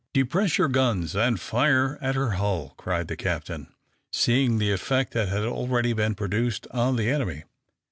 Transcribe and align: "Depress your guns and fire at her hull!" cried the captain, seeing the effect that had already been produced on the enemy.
"Depress 0.13 0.57
your 0.57 0.67
guns 0.67 1.15
and 1.15 1.39
fire 1.39 1.99
at 2.01 2.15
her 2.15 2.31
hull!" 2.31 2.73
cried 2.75 3.07
the 3.07 3.15
captain, 3.15 3.71
seeing 4.11 4.57
the 4.57 4.71
effect 4.71 5.13
that 5.13 5.27
had 5.27 5.43
already 5.43 5.93
been 5.93 6.15
produced 6.15 6.65
on 6.71 6.95
the 6.95 7.07
enemy. 7.11 7.43